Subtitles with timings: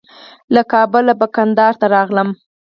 [0.53, 2.29] له کابله به کندهار ته راغلم.